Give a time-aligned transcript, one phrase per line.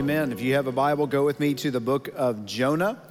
[0.00, 0.32] Amen.
[0.32, 3.02] If you have a Bible, go with me to the book of Jonah.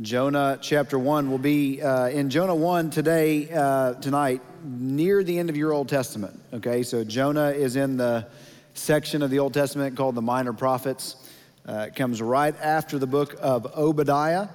[0.00, 5.50] Jonah chapter 1 will be uh, in Jonah 1 today, uh, tonight, near the end
[5.50, 6.40] of your Old Testament.
[6.54, 8.26] Okay, so Jonah is in the
[8.72, 11.30] section of the Old Testament called the Minor Prophets.
[11.68, 14.48] Uh, it comes right after the book of Obadiah.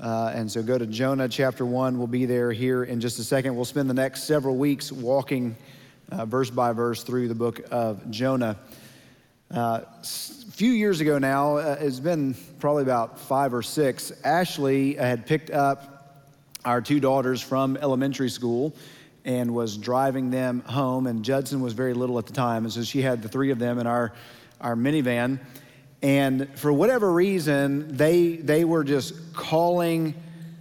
[0.00, 1.98] Uh, and so go to Jonah chapter 1.
[1.98, 3.54] We'll be there here in just a second.
[3.54, 5.56] We'll spend the next several weeks walking
[6.10, 8.56] uh, verse by verse through the book of Jonah.
[9.50, 9.82] Uh,
[10.52, 15.50] few years ago now, uh, it's been probably about five or six, Ashley had picked
[15.50, 16.20] up
[16.62, 18.74] our two daughters from elementary school
[19.24, 21.06] and was driving them home.
[21.06, 22.64] And Judson was very little at the time.
[22.64, 24.12] And so she had the three of them in our,
[24.60, 25.40] our minivan.
[26.02, 30.14] And for whatever reason, they, they were just calling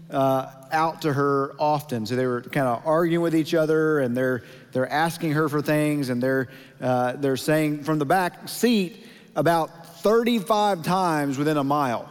[0.09, 2.05] uh, out to her often.
[2.05, 5.61] So they were kind of arguing with each other and they're, they're asking her for
[5.61, 6.47] things and they're,
[6.79, 9.05] uh, they're saying from the back seat
[9.35, 12.09] about 35 times within a mile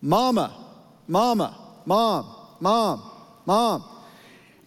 [0.00, 0.54] Mama,
[1.08, 2.26] Mama, Mom,
[2.60, 3.10] Mom,
[3.44, 3.84] Mom.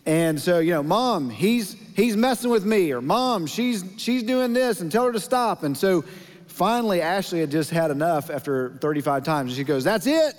[0.05, 4.53] And so, you know, Mom, he's, he's messing with me, or Mom, she's, she's doing
[4.53, 5.63] this, and tell her to stop.
[5.63, 6.03] And so
[6.47, 9.51] finally, Ashley had just had enough after 35 times.
[9.51, 10.35] And She goes, That's it.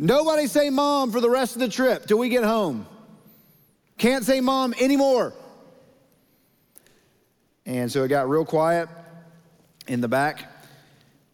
[0.00, 2.86] Nobody say mom for the rest of the trip till we get home.
[3.98, 5.34] Can't say mom anymore.
[7.66, 8.88] And so it got real quiet
[9.88, 10.52] in the back.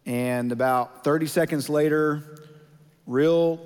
[0.07, 2.39] And about 30 seconds later,
[3.07, 3.61] real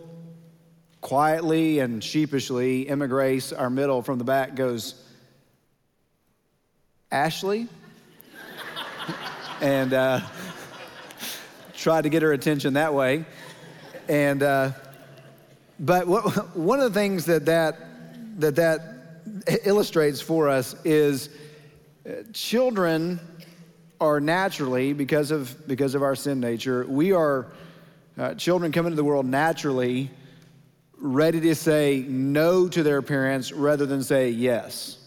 [1.01, 4.95] quietly and sheepishly, Emma Grace, our middle from the back, goes,
[7.11, 7.69] Ashley?
[9.61, 10.21] and uh,
[11.75, 13.25] tried to get her attention that way.
[14.09, 14.73] And uh,
[15.79, 21.29] but what, one of the things that that, that that illustrates for us is
[22.07, 23.21] uh, children
[24.01, 27.47] are naturally, because of, because of our sin nature, we are,
[28.17, 30.11] uh, children come into the world naturally
[31.01, 34.99] ready to say no to their parents rather than say yes.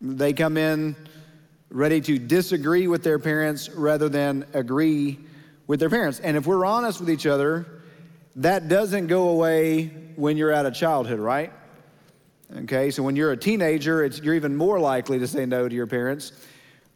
[0.00, 0.96] They come in
[1.70, 5.18] ready to disagree with their parents rather than agree
[5.66, 6.20] with their parents.
[6.20, 7.66] And if we're honest with each other,
[8.36, 11.52] that doesn't go away when you're out of childhood, right?
[12.54, 15.86] Okay, so when you're a teenager, you're even more likely to say no to your
[15.86, 16.32] parents.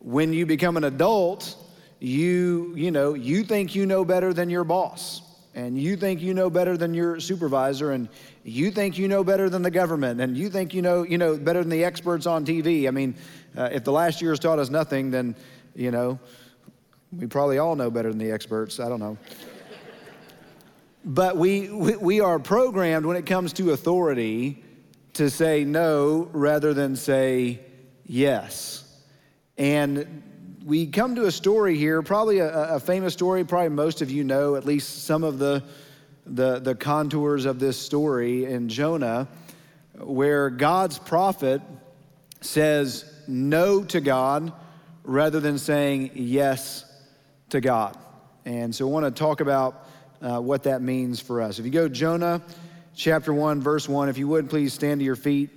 [0.06, 1.56] When you become an adult,
[1.98, 5.20] you, you know, you think you know better than your boss,
[5.52, 8.08] and you think you know better than your supervisor, and
[8.44, 11.36] you think you know better than the government, and you think you know, you know
[11.36, 12.86] better than the experts on TV.
[12.86, 13.16] I mean,
[13.56, 15.34] uh, if the last year has taught us nothing, then,
[15.74, 16.20] you know,
[17.10, 18.78] we probably all know better than the experts.
[18.78, 19.18] I don't know.
[21.04, 24.62] But we, we, we are programmed when it comes to authority
[25.14, 27.58] to say no rather than say
[28.04, 28.85] yes.
[29.58, 30.22] And
[30.64, 34.24] we come to a story here, probably a, a, famous story, probably most of you
[34.24, 35.62] know at least some of the,
[36.26, 39.28] the, the contours of this story in Jonah,
[39.98, 41.62] where God's prophet
[42.42, 44.52] says no to God
[45.04, 46.84] rather than saying yes
[47.50, 47.96] to God.
[48.44, 49.88] And so I want to talk about
[50.20, 51.58] uh, what that means for us.
[51.58, 52.42] If you go Jonah
[52.94, 55.55] chapter 1, verse 1, if you would please stand to your feet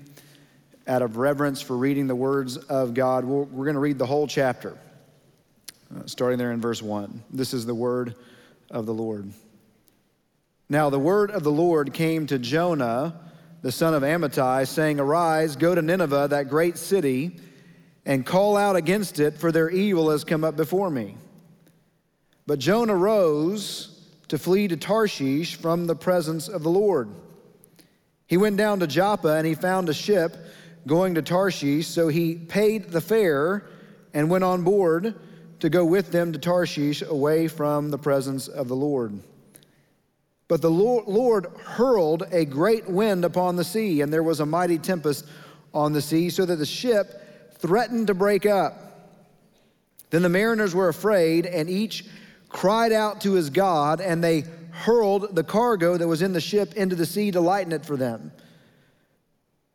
[0.89, 3.23] out of reverence for reading the words of God.
[3.23, 4.75] We're, we're going to read the whole chapter,
[5.95, 7.23] uh, starting there in verse 1.
[7.29, 8.15] This is the word
[8.71, 9.31] of the Lord.
[10.67, 13.19] Now, the word of the Lord came to Jonah,
[13.61, 17.37] the son of Amittai, saying, Arise, go to Nineveh, that great city,
[18.03, 21.15] and call out against it, for their evil has come up before me.
[22.47, 27.09] But Jonah rose to flee to Tarshish from the presence of the Lord.
[28.25, 30.37] He went down to Joppa and he found a ship
[30.89, 33.63] going to Tarshish, so he paid the fare
[34.13, 35.15] and went on board
[35.59, 39.19] to go with them to Tarshish away from the presence of the Lord.
[40.47, 44.79] But the Lord hurled a great wind upon the sea, and there was a mighty
[44.79, 45.25] tempest
[45.75, 49.11] on the sea, so that the ship threatened to break up.
[50.09, 52.05] Then the mariners were afraid, and each
[52.49, 56.73] cried out to his God, and they hurled the cargo that was in the ship
[56.73, 58.31] into the sea to lighten it for them.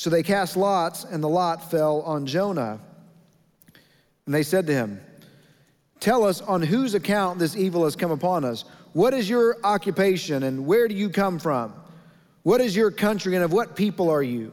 [0.00, 2.80] So they cast lots, and the lot fell on Jonah.
[4.24, 4.98] And they said to him,
[6.00, 8.64] Tell us on whose account this evil has come upon us.
[8.94, 11.74] What is your occupation and where do you come from?
[12.44, 14.44] What is your country and of what people are you?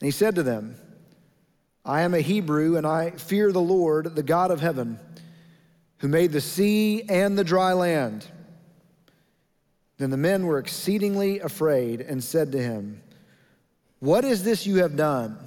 [0.00, 0.74] And he said to them,
[1.84, 4.98] I am a Hebrew and I fear the Lord, the God of heaven,
[5.98, 8.26] who made the sea and the dry land.
[9.98, 13.02] Then the men were exceedingly afraid and said to him,
[14.02, 15.38] What is this you have done?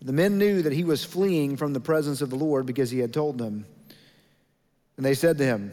[0.00, 2.98] The men knew that he was fleeing from the presence of the Lord because he
[2.98, 3.66] had told them.
[4.96, 5.70] And they said to him,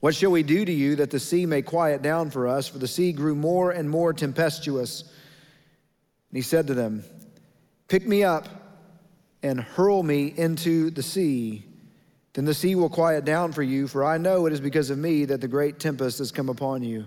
[0.00, 2.66] What shall we do to you that the sea may quiet down for us?
[2.66, 5.02] For the sea grew more and more tempestuous.
[5.02, 7.04] And he said to them,
[7.86, 8.48] Pick me up
[9.44, 11.64] and hurl me into the sea.
[12.32, 14.98] Then the sea will quiet down for you, for I know it is because of
[14.98, 17.06] me that the great tempest has come upon you.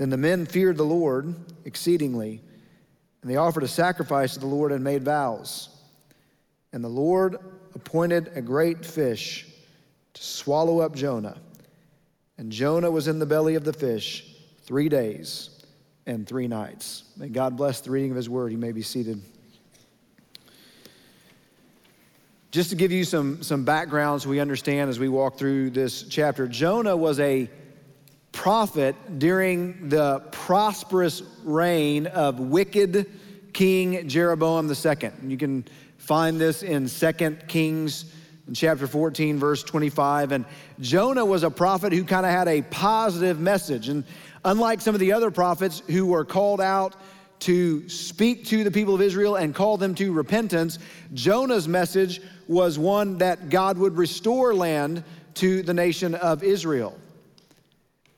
[0.00, 1.34] Then the men feared the Lord
[1.66, 2.40] exceedingly
[3.20, 5.68] and they offered a sacrifice to the Lord and made vows.
[6.72, 7.36] And the Lord
[7.74, 9.46] appointed a great fish
[10.14, 11.36] to swallow up Jonah.
[12.38, 14.24] And Jonah was in the belly of the fish
[14.62, 15.50] three days
[16.06, 17.04] and three nights.
[17.18, 18.52] May God bless the reading of his word.
[18.52, 19.20] You may be seated.
[22.52, 26.04] Just to give you some, some background so we understand as we walk through this
[26.04, 27.50] chapter, Jonah was a
[28.32, 33.10] prophet during the prosperous reign of wicked
[33.52, 35.10] King Jeroboam II.
[35.26, 35.64] You can
[35.98, 38.12] find this in 2 Kings
[38.48, 40.32] in chapter 14, verse 25.
[40.32, 40.44] And
[40.80, 43.88] Jonah was a prophet who kind of had a positive message.
[43.88, 44.04] And
[44.44, 46.96] unlike some of the other prophets who were called out
[47.40, 50.78] to speak to the people of Israel and call them to repentance,
[51.14, 55.04] Jonah's message was one that God would restore land
[55.34, 56.98] to the nation of Israel.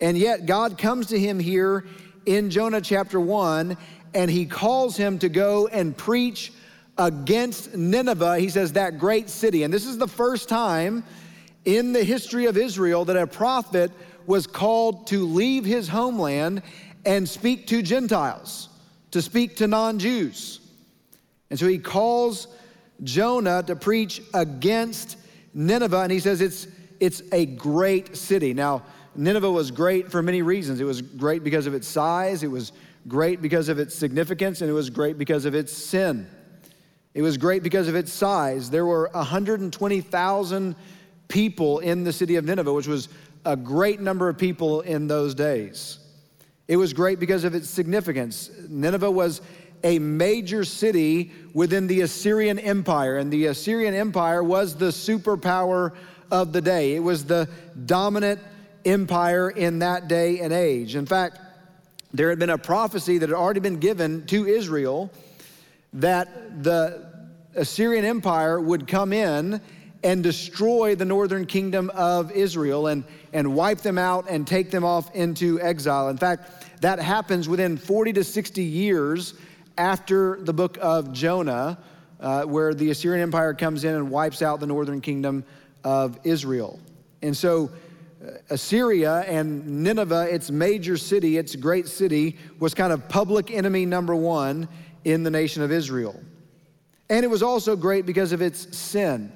[0.03, 1.87] And yet, God comes to him here
[2.27, 3.77] in Jonah chapter 1,
[4.15, 6.53] and he calls him to go and preach
[6.99, 8.41] against Nineveh.
[8.41, 9.63] He says, that great city.
[9.63, 11.05] And this is the first time
[11.65, 13.93] in the history of Israel that a prophet
[14.27, 16.63] was called to leave his homeland
[17.05, 18.71] and speak to Gentiles,
[19.13, 20.59] to speak to non Jews.
[21.49, 22.49] And so he calls
[23.05, 25.17] Jonah to preach against
[25.55, 26.67] Nineveh, and he says it's,
[26.99, 28.53] it's a great city.
[28.53, 28.83] Now,
[29.15, 30.81] Nineveh was great for many reasons.
[30.81, 32.73] It was great because of its size, it was
[33.09, 36.27] great because of its significance, and it was great because of its sin.
[37.15, 38.71] It was great because of its size.
[38.71, 40.77] There were 120,000
[41.29, 43.09] people in the city of Nineveh, which was
[43.45, 45.99] a great number of people in those days.
[46.69, 48.51] It was great because of its significance.
[48.69, 49.43] Nineveh was
[49.85, 55.93] a major city within the Assyrian Empire, and the Assyrian Empire was the superpower
[56.31, 56.95] of the day.
[56.95, 57.49] It was the
[57.85, 58.41] dominant
[58.85, 60.97] empire in that day and age.
[60.97, 61.39] In fact,
[62.13, 65.11] there had been a prophecy that had already been given to Israel
[65.95, 67.07] that the
[67.55, 69.61] Assyrian Empire would come in
[70.05, 74.85] and destroy the northern kingdom of Israel and, and wipe them out and take them
[74.85, 76.09] off into exile.
[76.09, 79.35] In fact, that happens within 40 to 60 years
[79.79, 81.79] after the book of Jonah,
[82.21, 85.45] uh, where the Assyrian Empire comes in and wipes out the northern kingdom
[85.85, 86.81] of Israel.
[87.23, 87.71] And so
[88.23, 93.87] Uh, Assyria and Nineveh, its major city, its great city, was kind of public enemy
[93.87, 94.69] number one
[95.05, 96.21] in the nation of Israel.
[97.11, 99.33] And it was also great because of its sin.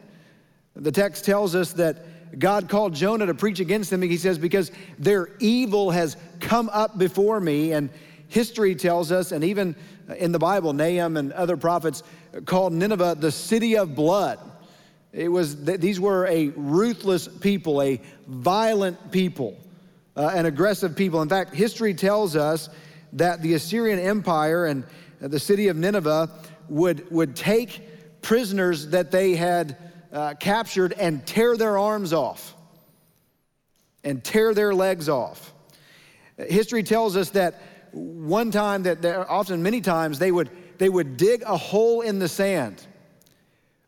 [0.75, 4.03] The text tells us that God called Jonah to preach against them.
[4.03, 7.73] He says, Because their evil has come up before me.
[7.73, 7.91] And
[8.29, 9.77] history tells us, and even
[10.17, 12.03] in the Bible, Nahum and other prophets
[12.45, 14.39] called Nineveh the city of blood.
[15.17, 19.57] It was, that these were a ruthless people, a violent people,
[20.15, 21.23] uh, an aggressive people.
[21.23, 22.69] In fact, history tells us
[23.15, 24.85] that the Assyrian Empire and
[25.19, 26.29] the city of Nineveh
[26.69, 29.79] would, would take prisoners that they had
[30.13, 32.55] uh, captured and tear their arms off
[34.05, 35.55] and tear their legs off.
[36.37, 41.43] History tells us that one time, that often many times, they would, they would dig
[41.47, 42.87] a hole in the sand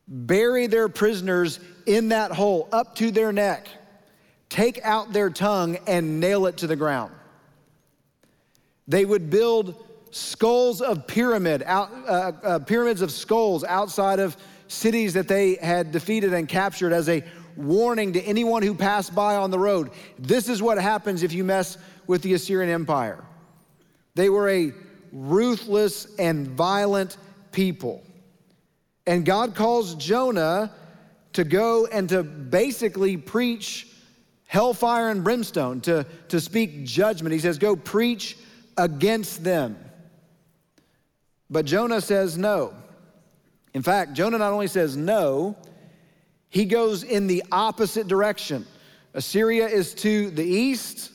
[0.08, 3.68] bury their prisoners in that hole up to their neck,
[4.48, 7.12] take out their tongue, and nail it to the ground.
[8.86, 14.36] They would build skulls of pyramid, out, uh, uh, pyramids of skulls outside of
[14.68, 17.22] cities that they had defeated and captured as a
[17.56, 19.90] warning to anyone who passed by on the road.
[20.18, 23.24] This is what happens if you mess with the Assyrian Empire.
[24.14, 24.72] They were a
[25.12, 27.16] ruthless and violent
[27.52, 28.02] people.
[29.08, 30.70] And God calls Jonah
[31.32, 33.88] to go and to basically preach
[34.44, 37.32] hellfire and brimstone, to, to speak judgment.
[37.32, 38.36] He says, Go preach
[38.76, 39.78] against them.
[41.48, 42.74] But Jonah says no.
[43.72, 45.56] In fact, Jonah not only says no,
[46.50, 48.66] he goes in the opposite direction.
[49.14, 51.12] Assyria is to the east.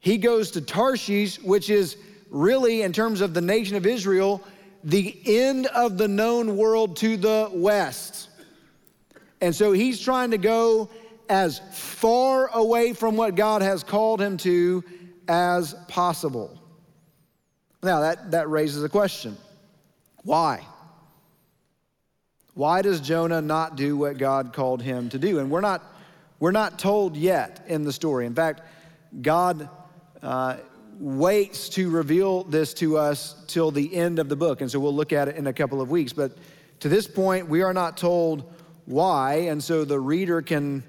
[0.00, 1.98] He goes to Tarshish, which is
[2.30, 4.42] really, in terms of the nation of Israel,
[4.88, 8.30] the end of the known world to the west.
[9.42, 10.88] And so he's trying to go
[11.28, 14.82] as far away from what God has called him to
[15.28, 16.58] as possible.
[17.82, 19.36] Now, that, that raises a question
[20.22, 20.66] why?
[22.54, 25.38] Why does Jonah not do what God called him to do?
[25.38, 25.84] And we're not,
[26.40, 28.24] we're not told yet in the story.
[28.24, 28.62] In fact,
[29.20, 29.68] God
[30.22, 30.56] uh,
[30.98, 34.60] waits to reveal this to us till the end of the book.
[34.60, 36.12] And so we'll look at it in a couple of weeks.
[36.12, 36.32] But
[36.80, 38.52] to this point, we are not told
[38.86, 39.34] why.
[39.48, 40.82] And so the reader can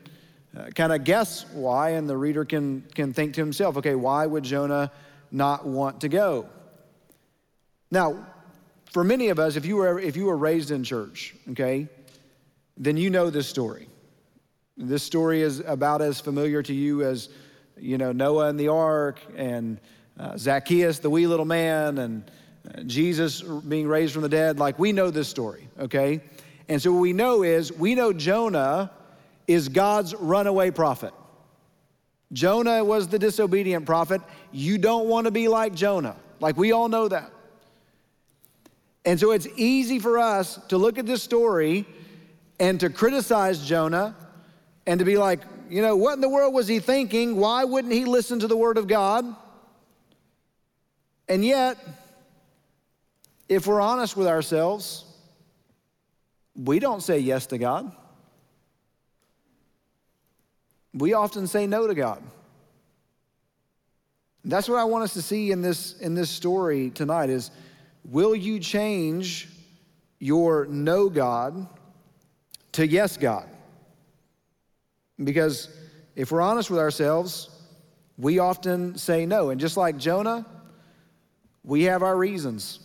[0.58, 4.26] uh, kind of guess why, and the reader can, can think to himself, okay, why
[4.26, 4.92] would Jonah
[5.32, 6.48] not want to go?
[7.92, 8.26] Now,
[8.92, 11.88] for many of us, if you were, if you were raised in church, okay,
[12.78, 13.88] then you know this story.
[14.76, 17.30] This story is about as familiar to you as,
[17.78, 19.80] you know, Noah and the ark and
[20.20, 22.32] uh, Zacchaeus, the wee little man, and
[22.68, 24.60] uh, Jesus being raised from the dead.
[24.60, 26.22] Like, we know this story, okay?
[26.68, 28.92] And so what we know is, we know Jonah
[29.48, 31.14] is God's runaway prophet.
[32.32, 34.22] Jonah was the disobedient prophet.
[34.52, 36.16] You don't want to be like Jonah.
[36.40, 37.32] Like we all know that.
[39.06, 41.88] And so it's easy for us to look at this story
[42.60, 44.16] and to criticize Jonah
[44.86, 47.36] and to be like, you know, what in the world was he thinking?
[47.38, 49.26] Why wouldn't he listen to the word of God?
[51.30, 51.78] And yet,
[53.48, 55.06] if we're honest with ourselves,
[56.56, 57.96] we don't say yes to God
[60.94, 62.22] we often say no to God.
[64.44, 67.52] That's what I want us to see in this, in this story tonight is
[68.06, 69.50] will you change
[70.20, 71.68] your no God
[72.74, 73.48] to yes God?
[75.22, 75.70] Because
[76.16, 77.50] if we're honest with ourselves,
[78.18, 79.50] we often say no.
[79.50, 80.46] And just like Jonah,
[81.64, 82.80] we have our reasons.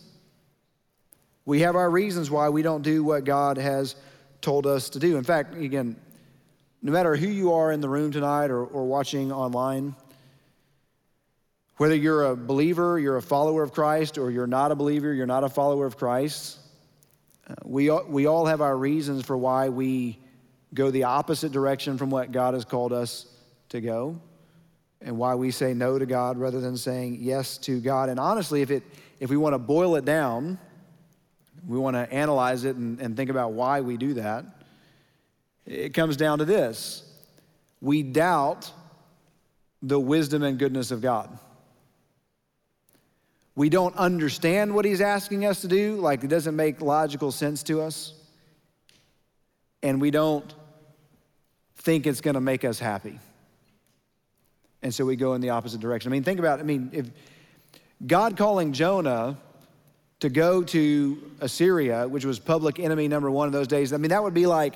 [1.45, 3.95] We have our reasons why we don't do what God has
[4.41, 5.17] told us to do.
[5.17, 5.95] In fact, again,
[6.81, 9.95] no matter who you are in the room tonight or, or watching online,
[11.77, 15.25] whether you're a believer, you're a follower of Christ, or you're not a believer, you're
[15.25, 16.59] not a follower of Christ,
[17.47, 20.17] uh, we, we all have our reasons for why we
[20.73, 23.27] go the opposite direction from what God has called us
[23.69, 24.19] to go,
[25.05, 28.09] and why we say no to God rather than saying yes to God.
[28.09, 28.83] And honestly, if, it,
[29.19, 30.57] if we want to boil it down,
[31.65, 34.45] we want to analyze it and, and think about why we do that.
[35.65, 37.03] It comes down to this
[37.81, 38.71] we doubt
[39.81, 41.37] the wisdom and goodness of God.
[43.55, 47.61] We don't understand what He's asking us to do, like it doesn't make logical sense
[47.63, 48.13] to us.
[49.83, 50.51] And we don't
[51.77, 53.19] think it's going to make us happy.
[54.85, 56.11] And so we go in the opposite direction.
[56.11, 56.61] I mean, think about it.
[56.61, 57.09] I mean, if
[58.05, 59.35] God calling Jonah
[60.19, 64.09] to go to Assyria, which was public enemy number one in those days, I mean,
[64.09, 64.75] that would be like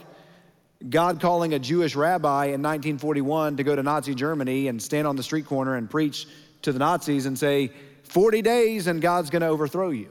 [0.89, 5.15] God calling a Jewish rabbi in 1941 to go to Nazi Germany and stand on
[5.15, 6.25] the street corner and preach
[6.63, 10.09] to the Nazis and say, 40 days and God's going to overthrow you.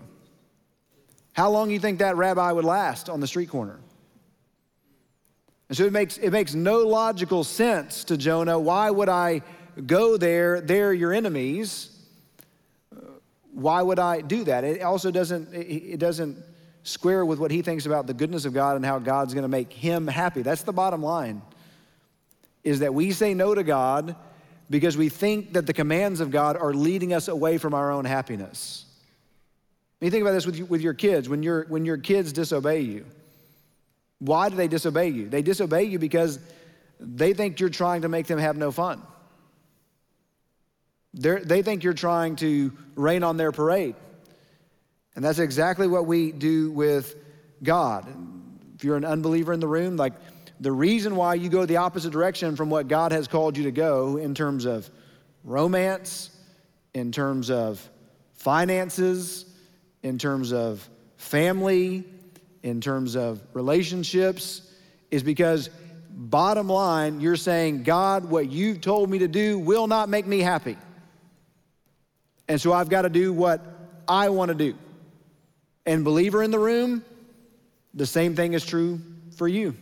[1.33, 3.81] How long do you think that rabbi would last on the street corner?
[5.69, 8.61] And so it makes, it makes no logical sense to Jonah.
[8.61, 9.43] Why would I
[9.87, 10.61] go there?
[10.61, 11.95] They're your enemies.
[13.53, 14.65] Why would I do that?
[14.65, 16.37] It also doesn't, it doesn't
[16.85, 19.49] square with what he thinks about the goodness of God and how God's going to
[19.49, 20.43] make him happy.
[20.43, 21.43] That's the bottom line.
[22.65, 24.17] Is that we say no to God
[24.71, 28.05] because we think that the commands of God are leading us away from our own
[28.05, 28.85] happiness.
[30.01, 31.29] You think about this with, you, with your kids.
[31.29, 33.05] When, your when your kids disobey you,
[34.19, 35.29] why do they disobey you?
[35.29, 36.39] They disobey you because
[37.01, 39.03] they think you're trying to make them have no fun.
[41.19, 43.97] They're, they think you're trying to rain on their parade.
[45.17, 47.17] And that's exactly what we do with
[47.61, 48.07] God.
[48.77, 50.13] If you're an unbeliever in the room, like
[50.61, 53.73] the reason why you go the opposite direction from what God has called you to
[53.73, 54.89] go in terms of
[55.43, 56.31] romance,
[56.95, 57.91] in terms of
[58.35, 59.45] finances,
[60.05, 62.05] in terms of family,
[62.63, 64.73] in terms of relationships,
[65.11, 65.69] is because
[66.11, 70.39] bottom line, you're saying, God, what you've told me to do will not make me
[70.39, 70.77] happy.
[72.49, 73.61] And so I've got to do what
[74.07, 74.75] I want to do.
[75.85, 77.05] And, believer in the room,
[77.95, 79.01] the same thing is true
[79.37, 79.77] for you.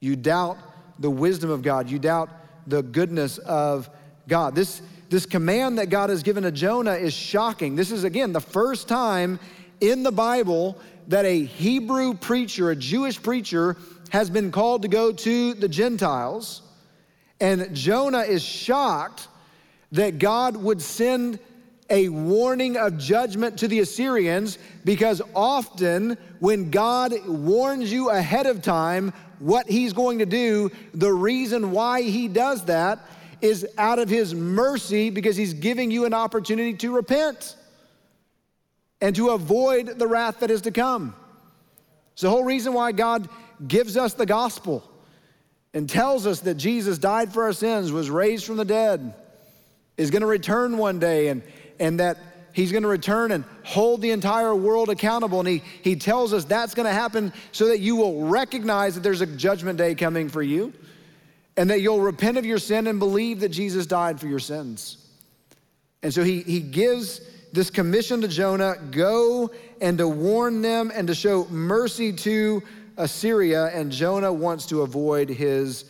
[0.00, 0.58] You doubt
[0.98, 2.30] the wisdom of God, you doubt
[2.66, 3.88] the goodness of
[4.28, 4.54] God.
[4.54, 7.76] This, this command that God has given to Jonah is shocking.
[7.76, 9.40] This is, again, the first time
[9.80, 13.76] in the Bible that a Hebrew preacher, a Jewish preacher,
[14.10, 16.62] has been called to go to the Gentiles.
[17.40, 19.28] And Jonah is shocked
[19.92, 21.38] that God would send
[21.90, 28.62] a warning of judgment to the Assyrians because often when God warns you ahead of
[28.62, 32.98] time what he's going to do, the reason why he does that
[33.40, 37.56] is out of his mercy because he's giving you an opportunity to repent
[39.00, 41.14] and to avoid the wrath that is to come.
[42.12, 43.28] It's the whole reason why God
[43.66, 44.88] gives us the gospel
[45.72, 49.14] and tells us that Jesus died for our sins, was raised from the dead,
[49.96, 51.42] is going to return one day, and,
[51.80, 52.18] and that
[52.52, 55.38] he's going to return and hold the entire world accountable.
[55.40, 59.02] And he, he tells us that's going to happen so that you will recognize that
[59.02, 60.72] there's a judgment day coming for you
[61.56, 65.08] and that you'll repent of your sin and believe that Jesus died for your sins.
[66.02, 67.20] And so he, he gives
[67.52, 72.62] this commission to Jonah go and to warn them and to show mercy to
[72.96, 73.66] Assyria.
[73.66, 75.84] And Jonah wants to avoid his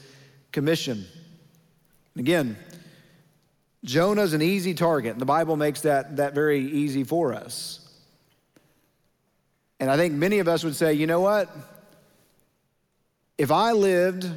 [0.53, 1.07] commission.
[2.17, 2.57] Again,
[3.89, 7.81] Jonah's an easy target, and the Bible makes that, that very easy for us.
[9.81, 11.49] And I think many of us would say, you know what?
[13.39, 14.31] If I lived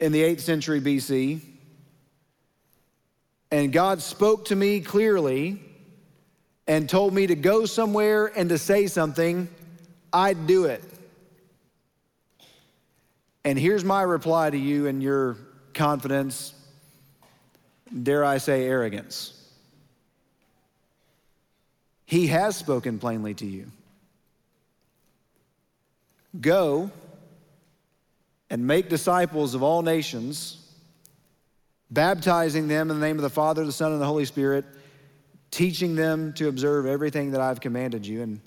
[0.00, 1.42] in the 8th century BC
[3.50, 5.60] and God spoke to me clearly
[6.66, 9.48] and told me to go somewhere and to say something,
[10.14, 10.82] I'd do it.
[13.44, 15.36] And here's my reply to you and your
[15.74, 16.54] confidence,
[18.02, 19.32] dare I say, arrogance.
[22.04, 23.66] He has spoken plainly to you.
[26.40, 26.90] Go
[28.50, 30.58] and make disciples of all nations,
[31.90, 34.64] baptizing them in the name of the Father, the Son, and the Holy Spirit
[35.50, 38.40] teaching them to observe everything that I've commanded you, and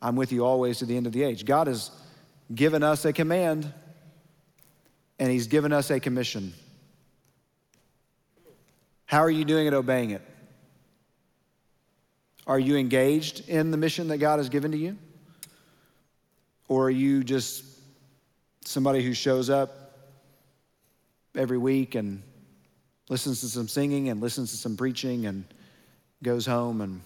[0.00, 1.44] I'm with you always to the end of the age.
[1.44, 1.90] God has
[2.54, 3.72] given us a command,
[5.18, 6.52] and He's given us a commission.
[9.12, 10.22] How are you doing at obeying it?
[12.46, 14.96] Are you engaged in the mission that God has given to you?
[16.66, 17.62] Or are you just
[18.64, 19.98] somebody who shows up
[21.36, 22.22] every week and
[23.10, 25.44] listens to some singing and listens to some preaching and
[26.22, 27.02] goes home and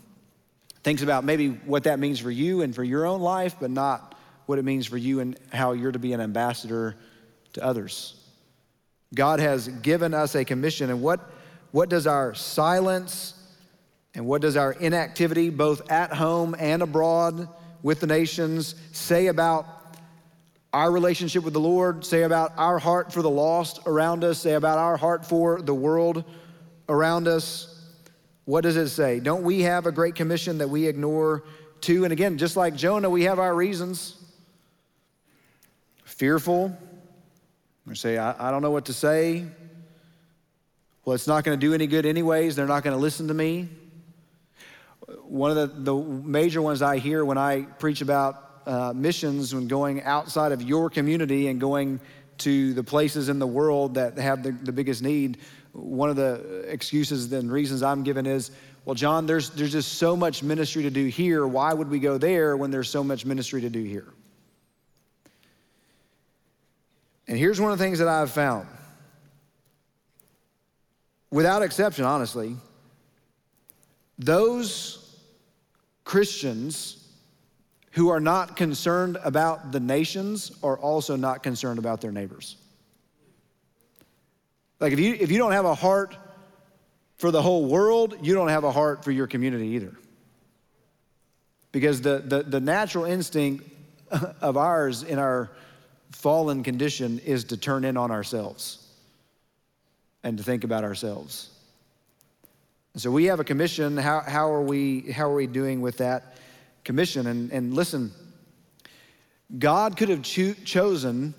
[0.84, 4.14] thinks about maybe what that means for you and for your own life, but not
[4.46, 6.94] what it means for you and how you're to be an ambassador
[7.54, 8.14] to others.
[9.12, 11.32] God has given us a commission, and what,
[11.72, 13.34] what does our silence
[14.14, 17.48] and what does our inactivity, both at home and abroad
[17.82, 19.66] with the nations, say about
[20.72, 24.52] our relationship with the Lord, say about our heart for the lost around us, say
[24.52, 26.24] about our heart for the world
[26.88, 27.72] around us?
[28.44, 29.20] What does it say?
[29.20, 31.44] Don't we have a great commission that we ignore
[31.80, 32.04] too?
[32.04, 34.22] And again, just like Jonah, we have our reasons.
[36.04, 36.76] Fearful.
[37.86, 39.46] We say, I, I don't know what to say.
[41.06, 42.56] Well, it's not going to do any good, anyways.
[42.56, 43.68] They're not going to listen to me.
[45.22, 49.68] One of the, the major ones I hear when I preach about uh, missions, when
[49.68, 52.00] going outside of your community and going
[52.38, 55.38] to the places in the world that have the, the biggest need,
[55.72, 58.50] one of the excuses and reasons I'm given is,
[58.84, 61.46] well, John, there's, there's just so much ministry to do here.
[61.46, 64.12] Why would we go there when there's so much ministry to do here?
[67.28, 68.66] And here's one of the things that I've found.
[71.36, 72.56] Without exception, honestly,
[74.18, 75.20] those
[76.02, 77.10] Christians
[77.90, 82.56] who are not concerned about the nations are also not concerned about their neighbors.
[84.80, 86.16] Like if you if you don't have a heart
[87.18, 89.94] for the whole world, you don't have a heart for your community either.
[91.70, 93.62] Because the, the, the natural instinct
[94.40, 95.50] of ours in our
[96.12, 98.85] fallen condition is to turn in on ourselves
[100.26, 101.50] and to think about ourselves.
[102.94, 103.96] And so we have a commission.
[103.96, 106.36] How, how, are, we, how are we doing with that
[106.82, 107.28] commission?
[107.28, 108.10] And, and listen,
[109.56, 111.32] God could have cho- chosen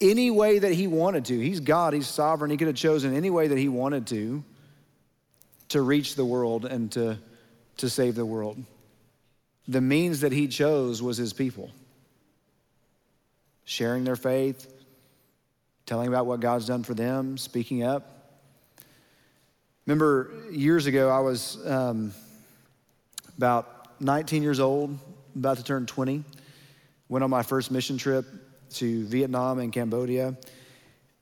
[0.00, 1.38] any way that he wanted to.
[1.38, 2.50] He's God, he's sovereign.
[2.50, 4.42] He could have chosen any way that he wanted to
[5.68, 7.18] to reach the world and to,
[7.76, 8.60] to save the world.
[9.68, 11.70] The means that he chose was his people,
[13.64, 14.71] sharing their faith,
[15.86, 18.12] telling about what God's done for them, speaking up.
[19.86, 22.12] Remember years ago, I was um,
[23.36, 24.96] about 19 years old,
[25.34, 26.22] about to turn 20.
[27.08, 28.26] Went on my first mission trip
[28.74, 30.36] to Vietnam and Cambodia.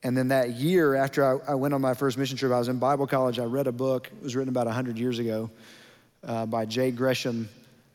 [0.02, 2.68] And then that year after I, I, went on my first mission trip, I was
[2.68, 3.38] in Bible college.
[3.38, 5.50] I read a book, it was written about 100 years ago
[6.24, 6.90] uh, by J.
[6.90, 7.48] Gresham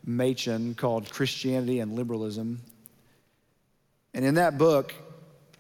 [0.06, 2.62] Machen called Christianity and Liberalism.
[4.14, 4.94] And in that book,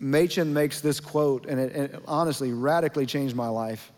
[0.06, 3.92] Machen makes this quote, and it, it honestly radically changed my life.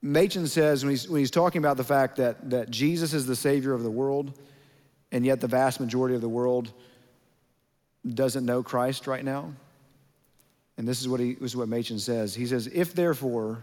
[0.00, 3.36] Machen says, when he's, when he's talking about the fact that, that Jesus is the
[3.36, 4.32] Savior of the world,
[5.12, 6.72] and yet the vast majority of the world
[8.08, 9.52] doesn't know Christ right now.
[10.78, 12.34] And this is what, he, this is what Machen says.
[12.34, 13.62] He says, If therefore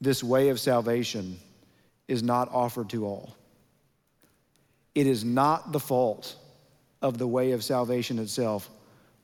[0.00, 1.38] this way of salvation
[2.08, 3.36] is not offered to all,
[4.96, 6.34] it is not the fault
[7.00, 8.68] of the way of salvation itself.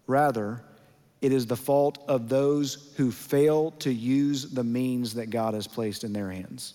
[0.09, 0.61] Rather,
[1.21, 5.69] it is the fault of those who fail to use the means that God has
[5.69, 6.75] placed in their hands.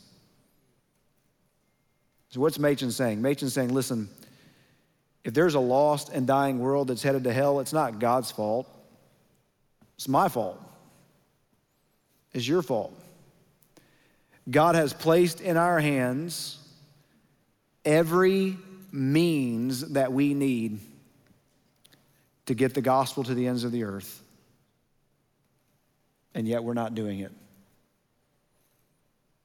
[2.30, 3.22] So, what's Machen saying?
[3.22, 4.08] Machen's saying, listen,
[5.24, 8.68] if there's a lost and dying world that's headed to hell, it's not God's fault.
[9.96, 10.62] It's my fault.
[12.34, 12.94] It's your fault.
[14.50, 16.58] God has placed in our hands
[17.86, 18.58] every
[18.92, 20.80] means that we need
[22.46, 24.22] to get the gospel to the ends of the earth.
[26.36, 27.32] And yet we're not doing it.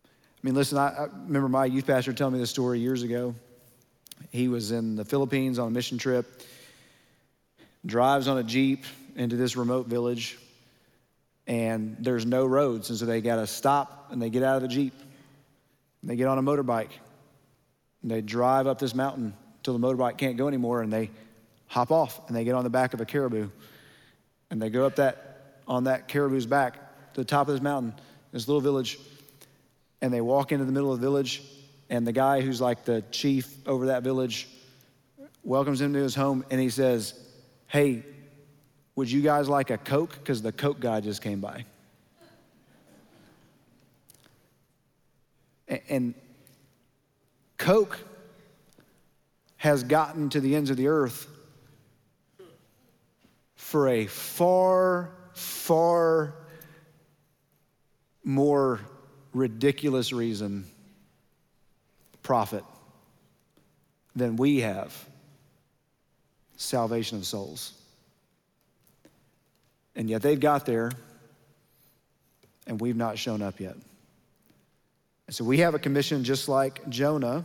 [0.04, 3.34] I mean, listen, I, I remember my youth pastor telling me this story years ago.
[4.30, 6.42] He was in the Philippines on a mission trip,
[7.84, 8.84] drives on a Jeep
[9.16, 10.38] into this remote village,
[11.46, 12.90] and there's no roads.
[12.90, 14.94] And so they got to stop and they get out of the Jeep.
[16.02, 16.90] And they get on a motorbike.
[18.02, 21.10] And they drive up this mountain till the motorbike can't go anymore, and they
[21.68, 23.48] hop off and they get on the back of a caribou.
[24.50, 26.74] And they go up that on that caribou's back
[27.14, 27.94] to the top of this mountain,
[28.32, 28.98] this little village,
[30.00, 31.42] and they walk into the middle of the village
[31.90, 34.48] and the guy who's like the chief over that village
[35.44, 37.14] welcomes him to his home and he says,
[37.66, 38.02] Hey,
[38.94, 40.12] would you guys like a Coke?
[40.12, 41.64] Because the Coke guy just came by.
[45.88, 46.14] And
[47.58, 47.98] Coke
[49.58, 51.26] has gotten to the ends of the earth
[53.68, 56.32] for a far, far
[58.24, 58.80] more
[59.34, 60.64] ridiculous reason
[62.22, 62.64] profit
[64.16, 64.96] than we have
[66.56, 67.74] salvation of souls.
[69.94, 70.90] And yet they've got there,
[72.66, 73.76] and we've not shown up yet.
[75.26, 77.44] And so we have a commission just like Jonah.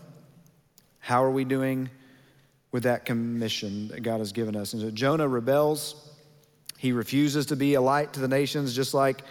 [0.99, 1.89] How are we doing
[2.71, 4.71] with that commission that God has given us?
[4.71, 6.11] And so Jonah rebels.
[6.83, 9.23] He refuses to be a light to the nations, just like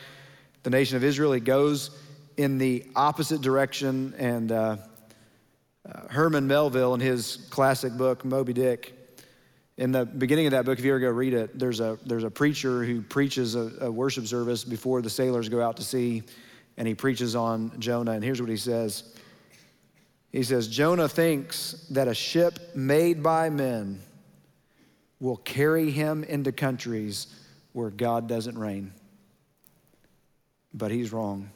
[0.62, 1.32] the nation of Israel.
[1.32, 1.90] He goes
[2.38, 4.76] in the opposite direction and uh,
[5.86, 8.94] uh, Herman Melville, in his classic book, Moby Dick,
[9.76, 12.24] in the beginning of that book, if you ever go read it, there's a, there's
[12.24, 16.22] a preacher who preaches a, a worship service before the sailors go out to sea,
[16.78, 18.12] and he preaches on Jonah.
[18.12, 19.14] And here's what he says
[20.30, 24.00] He says, Jonah thinks that a ship made by men
[25.20, 27.26] will carry him into countries
[27.72, 28.92] where God doesn't reign.
[30.74, 31.50] But he's wrong.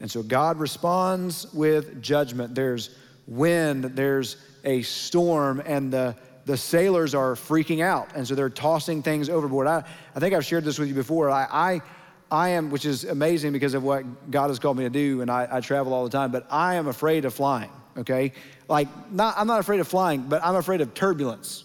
[0.00, 2.54] And so God responds with judgment.
[2.54, 2.90] There's
[3.26, 8.10] wind, there's a storm, and the, the sailors are freaking out.
[8.16, 9.66] And so they're tossing things overboard.
[9.66, 11.30] I, I think I've shared this with you before.
[11.30, 11.82] I, I,
[12.30, 15.30] I am, which is amazing because of what God has called me to do, and
[15.30, 18.32] I, I travel all the time, but I am afraid of flying, okay?
[18.68, 21.64] Like, not, I'm not afraid of flying, but I'm afraid of turbulence.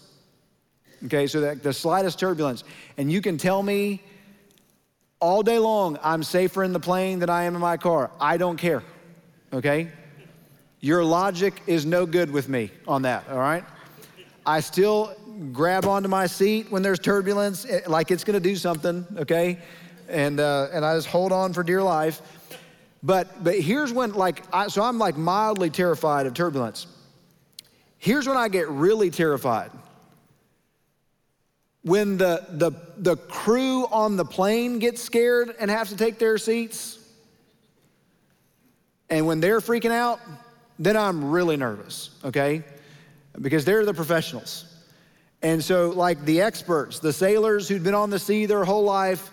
[1.06, 2.64] Okay, so that the slightest turbulence.
[2.96, 4.02] And you can tell me
[5.20, 8.10] all day long I'm safer in the plane than I am in my car.
[8.20, 8.82] I don't care.
[9.52, 9.88] Okay?
[10.80, 13.64] Your logic is no good with me on that, all right?
[14.46, 15.14] I still
[15.52, 19.58] grab onto my seat when there's turbulence, eh, like it's gonna do something, okay?
[20.08, 22.22] And, uh, and I just hold on for dear life.
[23.02, 26.86] But, but here's when, like, I, so I'm like mildly terrified of turbulence.
[27.98, 29.70] Here's when I get really terrified.
[31.88, 36.36] When the, the, the crew on the plane gets scared and have to take their
[36.36, 36.98] seats,
[39.08, 40.20] and when they're freaking out,
[40.78, 42.62] then I'm really nervous, okay?
[43.40, 44.66] Because they're the professionals.
[45.40, 49.30] And so, like the experts, the sailors who'd been on the sea their whole life,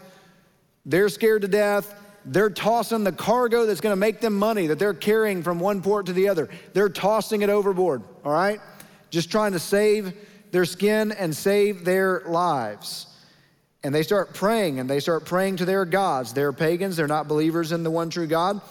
[0.85, 1.93] they're scared to death.
[2.23, 6.05] They're tossing the cargo that's gonna make them money that they're carrying from one port
[6.05, 6.47] to the other.
[6.71, 8.61] They're tossing it overboard, all right?
[9.09, 10.13] Just trying to save
[10.55, 13.07] their skin and save their lives.
[13.83, 16.33] and they start praying and they start praying to their gods.
[16.33, 18.61] They're pagans, they're not believers in the one true God.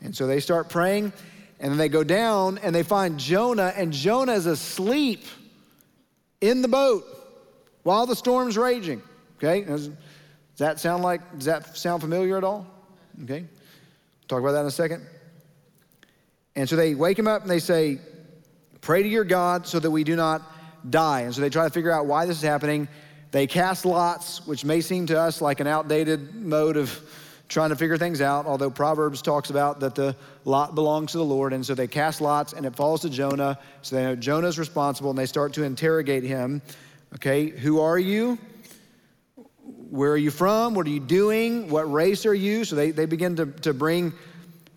[0.00, 1.12] And so they start praying
[1.60, 5.24] and then they go down and they find Jonah, and Jonah is asleep
[6.40, 7.04] in the boat
[7.82, 9.02] while the storm's raging.
[9.36, 9.62] Okay?
[9.62, 9.90] Does
[10.56, 12.66] that sound like, does that sound familiar at all?
[13.24, 13.44] Okay?
[14.26, 15.06] Talk about that in a second.
[16.56, 18.00] And so they wake him up and they say,
[18.80, 20.55] Pray to your God so that we do not
[20.90, 21.22] die.
[21.22, 22.88] And so they try to figure out why this is happening.
[23.30, 26.98] They cast lots, which may seem to us like an outdated mode of
[27.48, 31.24] trying to figure things out, although Proverbs talks about that the lot belongs to the
[31.24, 31.52] Lord.
[31.52, 33.58] And so they cast lots and it falls to Jonah.
[33.82, 36.62] So they know Jonah's responsible and they start to interrogate him.
[37.14, 38.38] Okay, who are you?
[39.90, 40.74] Where are you from?
[40.74, 41.68] What are you doing?
[41.70, 42.64] What race are you?
[42.64, 44.12] So they, they begin to, to bring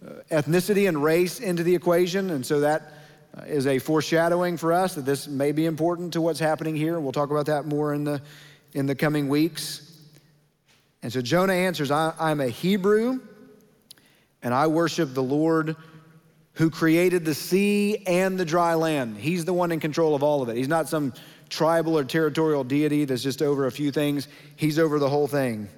[0.05, 2.29] uh, ethnicity and race into the equation.
[2.29, 2.93] And so that
[3.45, 6.99] is a foreshadowing for us that this may be important to what's happening here.
[6.99, 8.21] We'll talk about that more in the,
[8.73, 9.85] in the coming weeks.
[11.01, 13.19] And so Jonah answers, I'm a Hebrew,
[14.41, 15.75] and I worship the Lord
[16.53, 19.17] who created the sea and the dry land.
[19.17, 20.57] He's the one in control of all of it.
[20.57, 21.13] He's not some
[21.47, 25.69] tribal or territorial deity that's just over a few things, he's over the whole thing.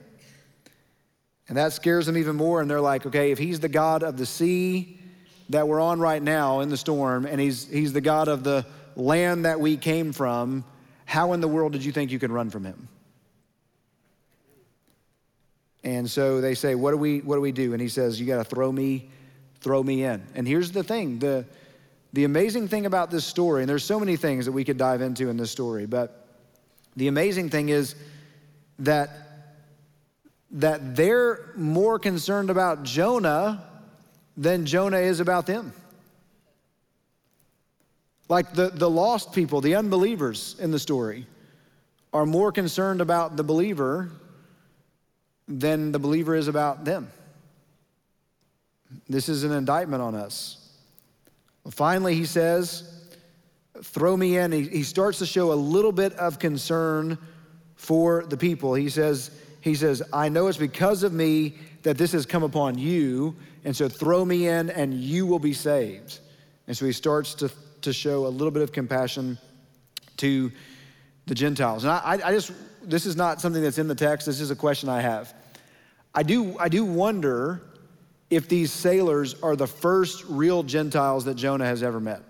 [1.47, 2.61] And that scares them even more.
[2.61, 5.00] And they're like, okay, if he's the God of the sea
[5.51, 8.65] that we're on right now in the storm, and he's, he's the God of the
[8.95, 10.63] land that we came from,
[11.05, 12.87] how in the world did you think you could run from him?
[15.83, 17.73] And so they say, what do we, what do, we do?
[17.73, 19.09] And he says, You got to throw me,
[19.61, 20.23] throw me in.
[20.35, 21.45] And here's the thing the,
[22.13, 25.01] the amazing thing about this story, and there's so many things that we could dive
[25.01, 26.27] into in this story, but
[26.95, 27.95] the amazing thing is
[28.79, 29.09] that,
[30.51, 33.65] that they're more concerned about Jonah
[34.37, 35.73] than Jonah is about them.
[38.29, 41.25] Like the, the lost people, the unbelievers in the story,
[42.13, 44.09] are more concerned about the believer
[45.47, 47.09] than the believer is about them.
[49.09, 50.57] This is an indictment on us.
[51.69, 52.87] Finally, he says,
[53.83, 54.51] Throw me in.
[54.51, 57.17] He, he starts to show a little bit of concern
[57.75, 58.75] for the people.
[58.75, 62.77] He says, he says, I know it's because of me that this has come upon
[62.77, 66.19] you, and so throw me in and you will be saved.
[66.67, 69.37] And so he starts to, to show a little bit of compassion
[70.17, 70.51] to
[71.25, 71.83] the Gentiles.
[71.83, 72.51] And I, I just,
[72.83, 75.33] this is not something that's in the text, this is a question I have.
[76.13, 77.61] I do, I do wonder
[78.29, 82.21] if these sailors are the first real Gentiles that Jonah has ever met.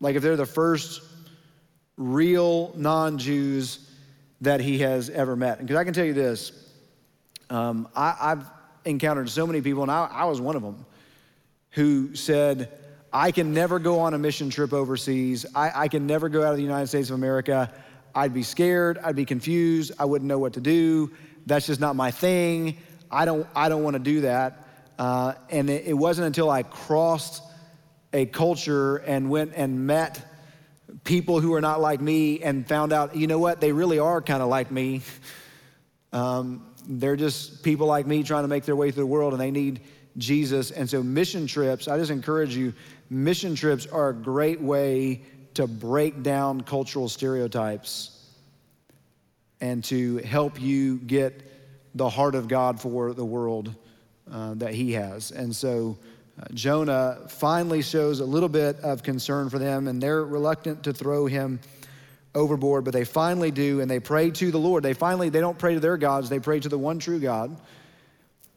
[0.00, 1.02] Like if they're the first
[1.96, 3.90] real non Jews
[4.40, 5.58] that he has ever met.
[5.58, 6.67] And because I can tell you this
[7.50, 8.50] um, I, have
[8.84, 10.84] encountered so many people, and I, I was one of them,
[11.70, 12.72] who said,
[13.12, 15.46] I can never go on a mission trip overseas.
[15.54, 17.72] I, I can never go out of the United States of America.
[18.14, 18.98] I'd be scared.
[18.98, 19.92] I'd be confused.
[19.98, 21.10] I wouldn't know what to do.
[21.46, 22.78] That's just not my thing.
[23.10, 24.66] I don't, I don't want to do that.
[24.98, 27.42] Uh, and it, it wasn't until I crossed
[28.12, 30.20] a culture and went and met
[31.04, 34.20] people who are not like me and found out, you know what, they really are
[34.20, 35.02] kind of like me.
[36.12, 39.40] Um, they're just people like me trying to make their way through the world and
[39.40, 39.80] they need
[40.16, 40.70] Jesus.
[40.70, 42.72] And so, mission trips, I just encourage you,
[43.10, 45.22] mission trips are a great way
[45.54, 48.14] to break down cultural stereotypes
[49.60, 51.42] and to help you get
[51.94, 53.74] the heart of God for the world
[54.30, 55.30] uh, that he has.
[55.30, 55.98] And so
[56.40, 60.92] uh, Jonah finally shows a little bit of concern for them, and they're reluctant to
[60.92, 61.60] throw him
[62.34, 64.82] overboard, but they finally do, and they pray to the Lord.
[64.82, 67.56] They finally, they don't pray to their gods, they pray to the one true God.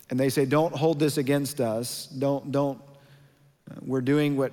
[0.10, 2.07] And they say, Don't hold this against us.
[2.07, 2.81] Don't, don't,
[3.69, 4.51] uh, we're doing what,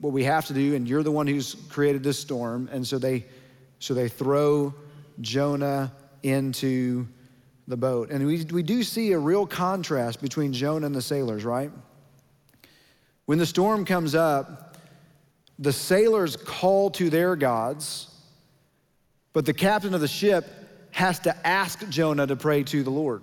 [0.00, 2.68] what we have to do, and you're the one who's created this storm.
[2.70, 3.24] And so they,
[3.78, 4.74] so they throw
[5.20, 7.08] Jonah into
[7.66, 8.10] the boat.
[8.10, 11.70] And we, we do see a real contrast between Jonah and the sailors, right?
[13.26, 14.76] When the storm comes up,
[15.58, 18.07] the sailors call to their gods,
[19.38, 20.46] but the captain of the ship
[20.90, 23.22] has to ask Jonah to pray to the Lord.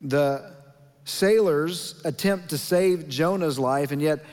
[0.00, 0.54] The
[1.04, 4.24] sailors attempt to save Jonah's life, and yet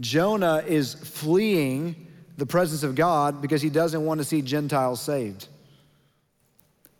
[0.00, 2.06] Jonah is fleeing
[2.38, 5.46] the presence of God because he doesn't want to see Gentiles saved.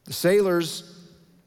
[0.04, 1.00] The sailors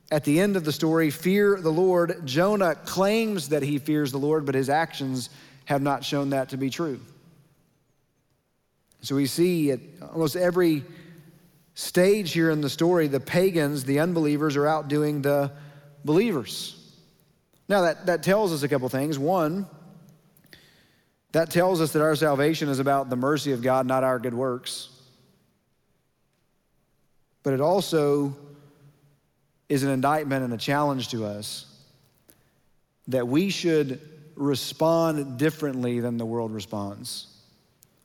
[0.09, 2.25] at the end of the story fear the Lord.
[2.25, 5.29] Jonah claims that he fears the Lord, but his actions
[5.65, 6.99] have not shown that to be true.
[9.07, 10.83] So we see at almost every
[11.75, 15.53] stage here in the story, the pagans, the unbelievers, are outdoing the
[16.03, 16.75] believers.
[17.69, 19.17] Now, that, that tells us a couple things.
[19.17, 19.65] One,
[21.31, 24.33] that tells us that our salvation is about the mercy of God, not our good
[24.33, 24.89] works.
[27.43, 28.35] but it also
[29.69, 31.65] is an indictment and a challenge to us
[33.07, 34.01] that we should
[34.35, 37.36] respond differently than the world responds.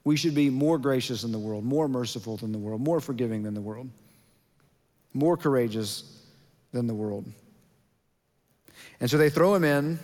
[0.05, 3.43] We should be more gracious than the world, more merciful than the world, more forgiving
[3.43, 3.89] than the world,
[5.13, 6.05] more courageous
[6.73, 7.27] than the world.
[9.01, 9.99] And so they throw him in.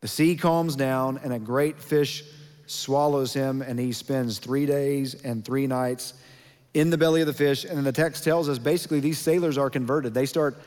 [0.00, 2.24] The sea calms down, and a great fish
[2.66, 6.14] swallows him, and he spends three days and three nights
[6.74, 7.64] in the belly of the fish.
[7.64, 10.14] And then the text tells us basically these sailors are converted.
[10.14, 10.60] They start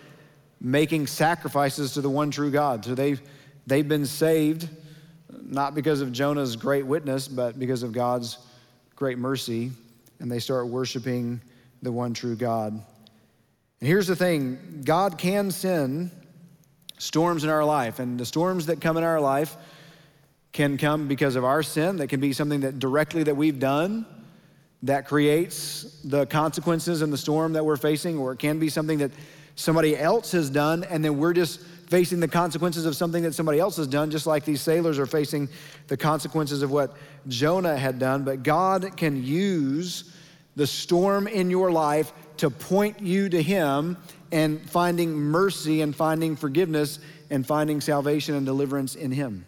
[0.59, 2.83] making sacrifices to the one true God.
[2.83, 3.21] So they've,
[3.67, 4.67] they've been saved,
[5.43, 8.37] not because of Jonah's great witness, but because of God's
[8.95, 9.71] great mercy.
[10.19, 11.41] And they start worshiping
[11.81, 12.73] the one true God.
[12.73, 16.11] And here's the thing God can send
[16.99, 19.57] storms in our life, and the storms that come in our life
[20.51, 24.05] can come because of our sin, that can be something that directly that we've done
[24.83, 28.99] that creates the consequences and the storm that we're facing, or it can be something
[28.99, 29.11] that
[29.55, 33.59] somebody else has done, and then we're just facing the consequences of something that somebody
[33.59, 35.49] else has done, just like these sailors are facing
[35.87, 36.95] the consequences of what
[37.27, 38.23] Jonah had done.
[38.23, 40.15] But God can use
[40.55, 43.97] the storm in your life to point you to Him
[44.31, 46.99] and finding mercy and finding forgiveness
[47.29, 49.45] and finding salvation and deliverance in Him.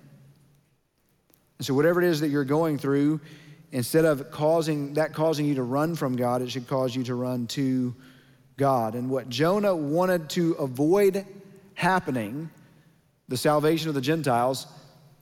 [1.60, 3.22] And so, whatever it is that you're going through,
[3.72, 7.16] instead of causing that causing you to run from God, it should cause you to
[7.16, 7.96] run to
[8.58, 8.96] God.
[8.96, 11.26] And what Jonah wanted to avoid
[11.76, 12.50] happening,
[13.28, 14.68] the salvation of the Gentiles,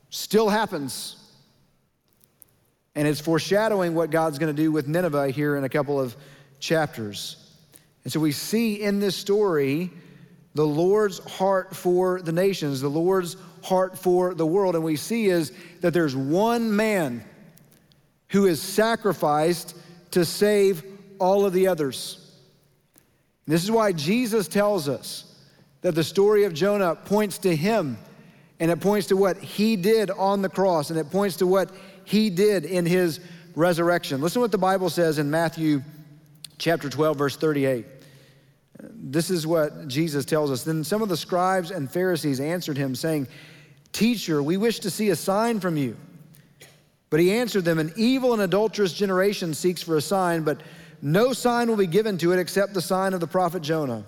[0.10, 1.16] still happens.
[2.96, 6.16] And it's foreshadowing what God's going to do with Nineveh here in a couple of
[6.60, 7.38] chapters.
[8.04, 9.92] And so we see in this story
[10.54, 14.76] the Lord's heart for the nations, the Lord's heart for the world.
[14.76, 17.24] And we see is that there's one man
[18.30, 19.76] who is sacrificed
[20.12, 20.84] to save
[21.20, 22.18] all of the others.
[23.48, 25.31] This is why Jesus tells us
[25.82, 27.98] that the story of Jonah points to him
[28.60, 31.72] and it points to what he did on the cross and it points to what
[32.06, 33.20] he did in his
[33.56, 34.22] resurrection.
[34.22, 35.82] Listen to what the Bible says in Matthew
[36.58, 37.86] chapter 12, verse 38.
[38.80, 40.64] This is what Jesus tells us.
[40.64, 43.28] Then some of the scribes and Pharisees answered him, saying,
[43.92, 45.98] Teacher, we wish to see a sign from you.
[47.10, 50.62] But he answered them, An evil and adulterous generation seeks for a sign, but
[51.02, 54.06] no sign will be given to it except the sign of the prophet Jonah.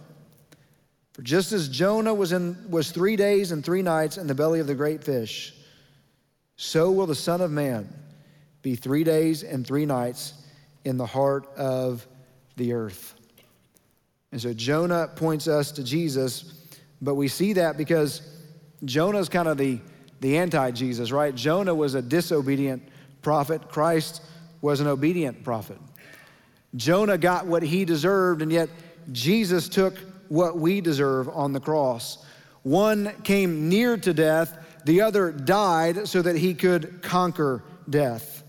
[1.14, 4.60] For just as Jonah was, in, was three days and three nights in the belly
[4.60, 5.54] of the great fish,
[6.56, 7.88] so will the Son of Man
[8.64, 10.34] be three days and three nights
[10.86, 12.08] in the heart of
[12.56, 13.16] the earth.
[14.32, 16.60] And so Jonah points us to Jesus,
[17.02, 18.22] but we see that because
[18.84, 19.80] Jonah's kind of the,
[20.22, 21.36] the anti Jesus, right?
[21.36, 22.82] Jonah was a disobedient
[23.22, 24.24] prophet, Christ
[24.62, 25.78] was an obedient prophet.
[26.76, 28.70] Jonah got what he deserved, and yet
[29.12, 29.96] Jesus took
[30.34, 32.26] what we deserve on the cross.
[32.64, 38.42] One came near to death, the other died so that he could conquer death.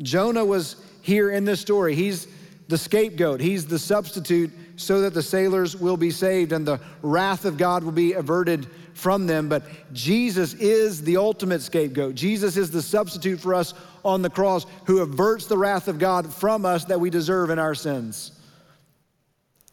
[0.00, 1.94] Jonah was here in this story.
[1.94, 2.28] He's
[2.68, 7.44] the scapegoat, he's the substitute so that the sailors will be saved and the wrath
[7.44, 9.50] of God will be averted from them.
[9.50, 12.14] But Jesus is the ultimate scapegoat.
[12.14, 16.32] Jesus is the substitute for us on the cross who averts the wrath of God
[16.32, 18.32] from us that we deserve in our sins.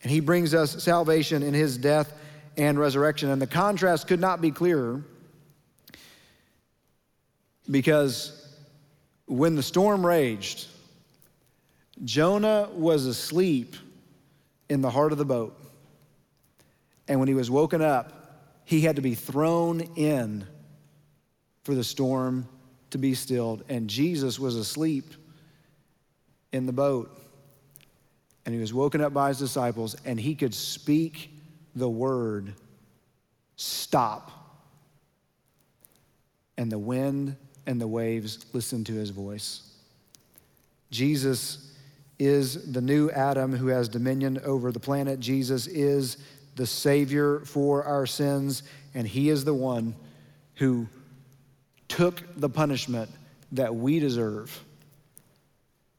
[0.01, 2.13] And he brings us salvation in his death
[2.57, 3.29] and resurrection.
[3.29, 5.03] And the contrast could not be clearer
[7.69, 8.35] because
[9.25, 10.67] when the storm raged,
[12.03, 13.75] Jonah was asleep
[14.69, 15.59] in the heart of the boat.
[17.07, 18.13] And when he was woken up,
[18.65, 20.45] he had to be thrown in
[21.63, 22.47] for the storm
[22.91, 23.63] to be stilled.
[23.67, 25.13] And Jesus was asleep
[26.51, 27.15] in the boat.
[28.45, 31.31] And he was woken up by his disciples, and he could speak
[31.75, 32.53] the word
[33.55, 34.31] stop.
[36.57, 37.35] And the wind
[37.65, 39.61] and the waves listened to his voice.
[40.91, 41.73] Jesus
[42.17, 45.19] is the new Adam who has dominion over the planet.
[45.19, 46.17] Jesus is
[46.55, 48.63] the Savior for our sins,
[48.93, 49.95] and He is the one
[50.55, 50.87] who
[51.87, 53.09] took the punishment
[53.53, 54.63] that we deserve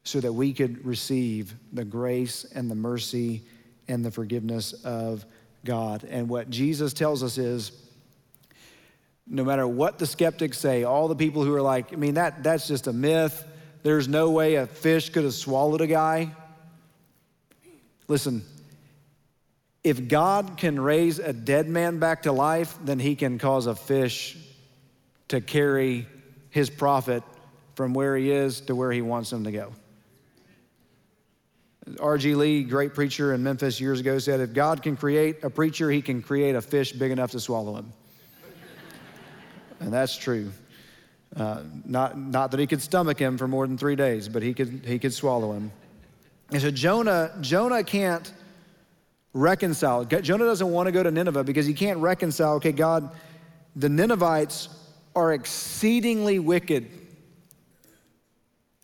[0.04, 3.42] so that we could receive the grace and the mercy
[3.88, 5.24] and the forgiveness of
[5.64, 6.04] God.
[6.04, 7.72] And what Jesus tells us is
[9.26, 12.42] no matter what the skeptics say, all the people who are like, I mean, that,
[12.42, 13.46] that's just a myth.
[13.82, 16.34] There's no way a fish could have swallowed a guy.
[18.08, 18.42] Listen,
[19.84, 23.74] if God can raise a dead man back to life, then he can cause a
[23.74, 24.36] fish
[25.28, 26.06] to carry
[26.50, 27.22] his prophet
[27.74, 29.72] from where he is to where he wants him to go.
[31.98, 32.34] R.G.
[32.34, 36.02] Lee, great preacher in Memphis years ago, said, If God can create a preacher, he
[36.02, 37.92] can create a fish big enough to swallow him.
[39.80, 40.52] and that's true.
[41.34, 44.52] Uh, not, not that he could stomach him for more than three days, but he
[44.52, 45.72] could, he could swallow him.
[46.50, 48.32] And so Jonah, Jonah can't
[49.32, 50.04] reconcile.
[50.04, 53.10] Jonah doesn't want to go to Nineveh because he can't reconcile, okay, God,
[53.76, 54.68] the Ninevites
[55.14, 56.88] are exceedingly wicked.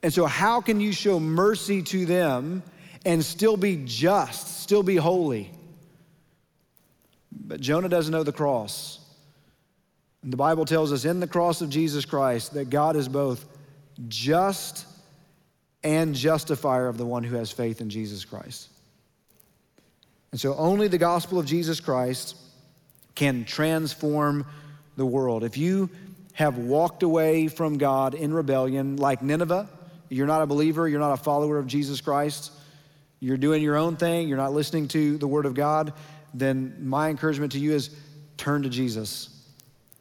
[0.03, 2.63] And so, how can you show mercy to them
[3.07, 5.51] and still be just, still be holy?
[7.33, 8.99] But Jonah doesn't know the cross.
[10.23, 13.47] And the Bible tells us in the cross of Jesus Christ that God is both
[14.09, 14.87] just
[15.85, 18.69] and justifier of the one who has faith in Jesus Christ.
[20.33, 22.37] And so only the gospel of Jesus Christ
[23.15, 24.45] can transform
[24.97, 25.45] the world.
[25.45, 25.91] If you
[26.33, 29.69] have walked away from God in rebellion, like Nineveh,
[30.09, 32.51] you're not a believer, you're not a follower of Jesus Christ,
[33.21, 35.93] you're doing your own thing, you're not listening to the Word of God,
[36.35, 37.91] then my encouragement to you is
[38.37, 39.31] turn to Jesus.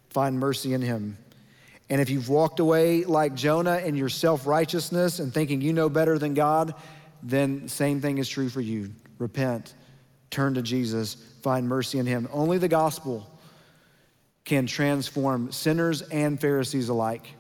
[0.10, 1.18] Find mercy in Him.
[1.90, 5.90] And if you've walked away like Jonah in your self righteousness and thinking you know
[5.90, 6.74] better than God,
[7.22, 8.92] then same thing is true for you.
[9.18, 9.74] Repent
[10.36, 12.28] turn to Jesus, find mercy in him.
[12.32, 13.26] Only the gospel
[14.44, 17.34] can transform sinners and Pharisees alike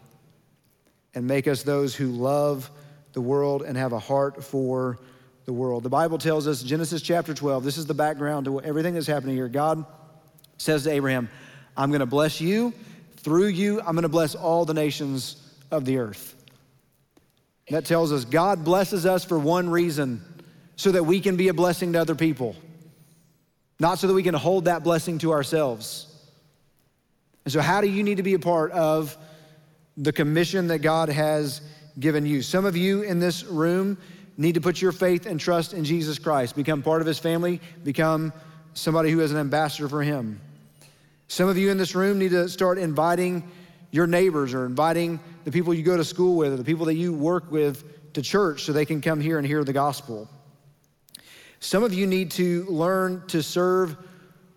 [1.13, 2.71] and make us those who love
[3.11, 4.97] the world and have a heart for
[5.45, 5.83] the world.
[5.83, 9.35] The Bible tells us, Genesis chapter 12, this is the background to everything that's happening
[9.35, 9.47] here.
[9.47, 9.85] God
[10.57, 11.29] says to Abraham,
[11.77, 12.73] I'm going to bless you.
[13.17, 15.37] Through you, I'm going to bless all the nations
[15.71, 16.35] of the earth.
[17.69, 20.21] That tells us God blesses us for one reason
[20.75, 22.55] so that we can be a blessing to other people
[23.79, 26.07] not so that we can hold that blessing to ourselves.
[27.43, 29.17] And so, how do you need to be a part of
[29.97, 31.61] the commission that God has
[31.99, 32.41] given you?
[32.41, 33.97] Some of you in this room
[34.37, 37.61] need to put your faith and trust in Jesus Christ, become part of his family,
[37.83, 38.33] become
[38.73, 40.39] somebody who is an ambassador for him.
[41.27, 43.49] Some of you in this room need to start inviting
[43.91, 46.95] your neighbors or inviting the people you go to school with or the people that
[46.95, 50.29] you work with to church so they can come here and hear the gospel.
[51.59, 53.95] Some of you need to learn to serve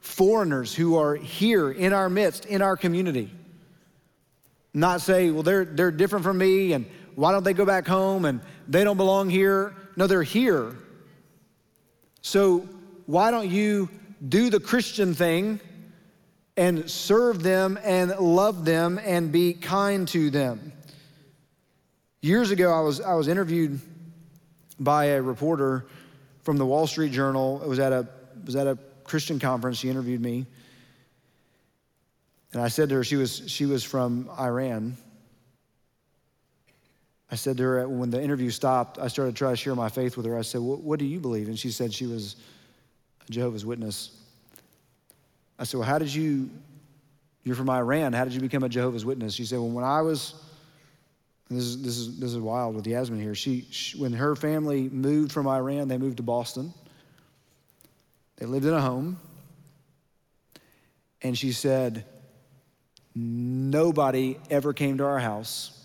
[0.01, 3.31] foreigners who are here in our midst, in our community.
[4.75, 6.87] Not say, well, they're, they're different from me, and
[7.19, 9.75] why don't they go back home and they don't belong here?
[9.97, 10.77] No, they're here.
[12.21, 12.61] So
[13.07, 13.89] why don't you
[14.29, 15.59] do the Christian thing
[16.57, 20.73] and serve them and love them and be kind to them?
[22.21, 23.81] Years ago, I was, I was interviewed
[24.79, 25.87] by a reporter
[26.45, 27.61] from the Wall Street Journal.
[27.65, 28.07] It was at a
[28.45, 29.79] was at a Christian conference.
[29.79, 30.47] She interviewed me,
[32.53, 34.97] and I said to her, she was she was from Iran.
[37.31, 39.89] I said to her when the interview stopped, I started to try to share my
[39.89, 40.37] faith with her.
[40.39, 42.37] I said, "What do you believe?" And she said she was
[43.29, 44.11] a Jehovah's Witness.
[45.59, 46.51] I said, "Well, how did you?
[47.45, 48.13] You're from Iran.
[48.13, 50.35] How did you become a Jehovah's Witness?" She said, "Well, when I was."
[51.51, 53.35] this is, this is, this is wild with Yasmin here.
[53.35, 56.75] She, she, when her family moved from Iran, they moved to Boston.
[58.37, 59.19] They lived in a home.
[61.23, 62.05] And she said,
[63.15, 65.78] Nobody ever came to our house.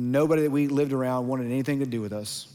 [0.00, 2.46] Nobody that we lived around wanted anything to do with us.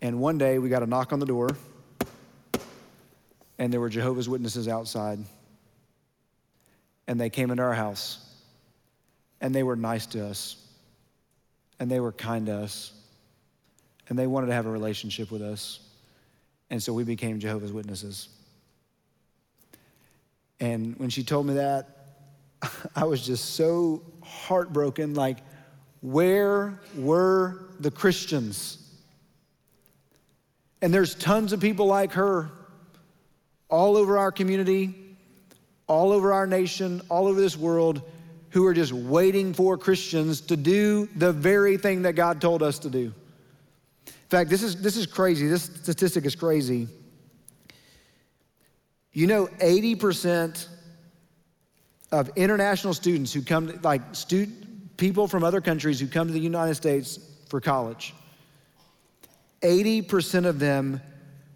[0.00, 1.50] And one day we got a knock on the door,
[3.60, 5.20] and there were Jehovah's Witnesses outside.
[7.06, 8.28] And they came into our house
[9.40, 10.56] and they were nice to us,
[11.78, 12.92] and they were kind to us,
[14.08, 15.78] and they wanted to have a relationship with us.
[16.70, 18.28] And so we became Jehovah's Witnesses.
[20.58, 21.88] And when she told me that,
[22.96, 25.38] I was just so heartbroken like,
[26.02, 28.78] where were the Christians?
[30.82, 32.50] And there's tons of people like her
[33.70, 34.94] all over our community,
[35.86, 38.02] all over our nation, all over this world
[38.50, 42.78] who are just waiting for Christians to do the very thing that God told us
[42.80, 43.14] to do.
[44.06, 45.46] In fact, this is, this is crazy.
[45.46, 46.88] This statistic is crazy.
[49.12, 50.66] You know, 80%
[52.10, 54.61] of international students who come, to, like student,
[55.02, 58.14] people from other countries who come to the United States for college,
[59.60, 61.00] 80% of them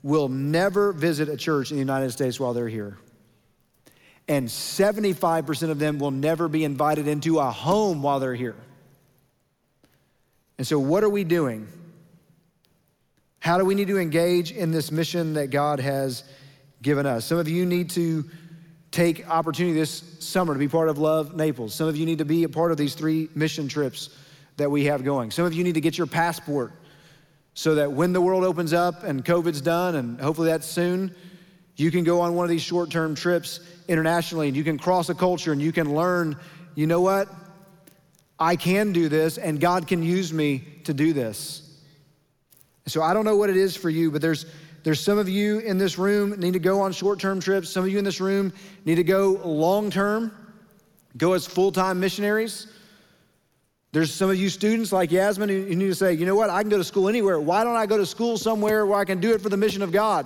[0.02, 2.98] will never visit a church in the United States while they're here
[4.28, 8.56] and 75% of them will never be invited into a home while they're here.
[10.58, 11.68] And so, what are we doing?
[13.38, 16.24] How do we need to engage in this mission that God has
[16.82, 17.24] given us?
[17.24, 18.24] Some of you need to
[18.96, 21.74] take opportunity this summer to be part of Love Naples.
[21.74, 24.08] Some of you need to be a part of these three mission trips
[24.56, 25.30] that we have going.
[25.30, 26.72] Some of you need to get your passport
[27.52, 31.14] so that when the world opens up and COVID's done, and hopefully that's soon,
[31.76, 35.10] you can go on one of these short term trips internationally and you can cross
[35.10, 36.34] a culture and you can learn,
[36.74, 37.28] you know what?
[38.38, 41.62] I can do this and God can use me to do this.
[42.86, 44.46] So I don't know what it is for you, but there's
[44.86, 47.68] there's some of you in this room need to go on short-term trips.
[47.68, 48.52] Some of you in this room
[48.84, 50.30] need to go long-term,
[51.16, 52.68] go as full-time missionaries.
[53.90, 56.62] There's some of you students like Yasmin who need to say, you know what, I
[56.62, 57.40] can go to school anywhere.
[57.40, 59.82] Why don't I go to school somewhere where I can do it for the mission
[59.82, 60.24] of God?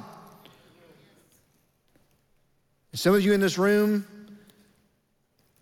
[2.92, 4.04] Some of you in this room,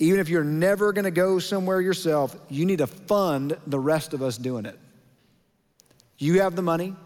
[0.01, 4.23] even if you're never gonna go somewhere yourself, you need to fund the rest of
[4.23, 4.77] us doing it.
[6.19, 6.97] You have the money,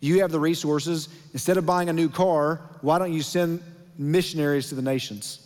[0.00, 1.08] you have the resources.
[1.32, 3.62] Instead of buying a new car, why don't you send
[3.96, 5.44] missionaries to the nations?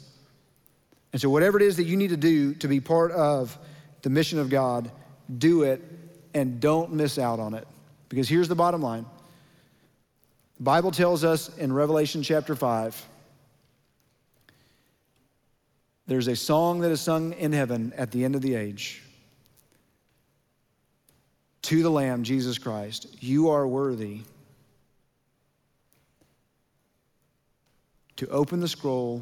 [1.12, 3.56] And so, whatever it is that you need to do to be part of
[4.02, 4.90] the mission of God,
[5.38, 5.82] do it
[6.34, 7.66] and don't miss out on it.
[8.08, 9.06] Because here's the bottom line
[10.56, 13.08] the Bible tells us in Revelation chapter 5
[16.06, 19.02] there's a song that is sung in heaven at the end of the age
[21.62, 23.06] to the Lamb, Jesus Christ.
[23.22, 24.22] You are worthy
[28.22, 29.20] to open the scroll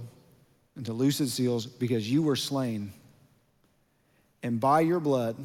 [0.77, 2.93] and to loose its seals because you were slain.
[4.43, 5.37] And by your blood,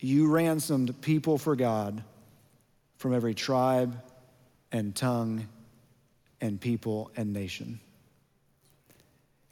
[0.00, 2.04] you ransomed people for God
[2.98, 3.98] from every tribe
[4.70, 5.48] and tongue
[6.42, 7.80] and people and nation.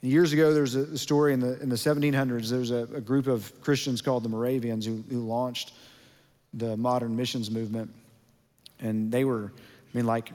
[0.01, 2.49] Years ago, there was a story in the, in the 1700s.
[2.51, 5.71] There was a, a group of Christians called the Moravians who, who launched
[6.53, 7.91] the modern missions movement.
[8.79, 10.31] And they were, I mean, like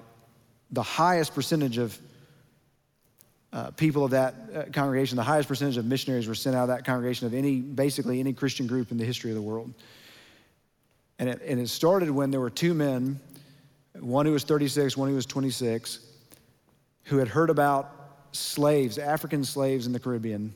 [0.73, 1.97] the highest percentage of
[3.53, 6.69] uh, people of that uh, congregation, the highest percentage of missionaries were sent out of
[6.69, 9.73] that congregation of any, basically any Christian group in the history of the world.
[11.19, 13.21] And it, and it started when there were two men,
[13.99, 15.99] one who was 36, one who was 26,
[17.05, 17.93] who had heard about
[18.33, 20.55] slaves, African slaves in the Caribbean.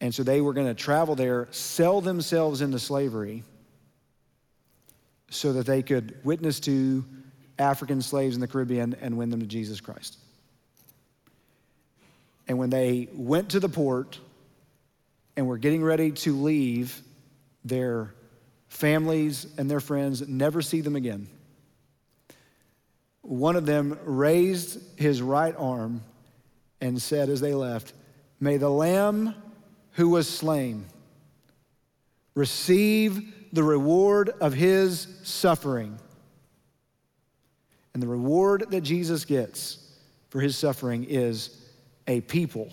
[0.00, 3.44] And so they were going to travel there, sell themselves into slavery
[5.30, 7.04] so that they could witness to
[7.58, 10.18] African slaves in the Caribbean and win them to Jesus Christ.
[12.48, 14.18] And when they went to the port
[15.36, 17.00] and were getting ready to leave,
[17.64, 18.14] their
[18.68, 21.28] families and their friends never see them again.
[23.22, 26.02] One of them raised his right arm
[26.80, 27.92] and said as they left,
[28.40, 29.34] May the Lamb
[29.92, 30.86] who was slain
[32.34, 35.98] receive the reward of his suffering.
[37.94, 39.78] And the reward that Jesus gets
[40.30, 41.61] for his suffering is
[42.06, 42.72] a people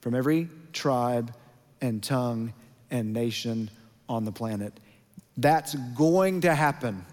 [0.00, 1.34] from every tribe
[1.80, 2.52] and tongue
[2.90, 3.70] and nation
[4.08, 4.78] on the planet.
[5.36, 7.04] That's going to happen.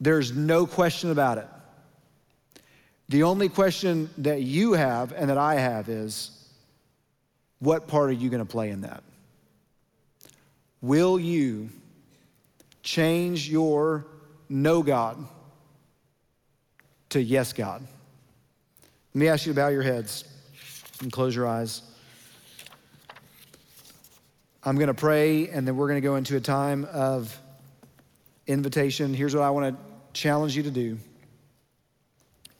[0.00, 1.48] There's no question about it.
[3.08, 6.30] The only question that you have and that I have is
[7.58, 9.02] what part are you going to play in that?
[10.80, 11.70] Will you
[12.82, 14.06] change your
[14.48, 15.16] no God
[17.10, 17.86] to yes God?
[19.14, 20.24] Let me ask you to bow your heads
[21.00, 21.82] and close your eyes.
[24.64, 27.38] I'm going to pray, and then we're going to go into a time of
[28.48, 29.14] invitation.
[29.14, 30.98] Here's what I want to challenge you to do.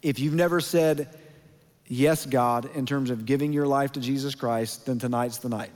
[0.01, 1.09] If you've never said,
[1.87, 5.73] Yes, God, in terms of giving your life to Jesus Christ, then tonight's the night.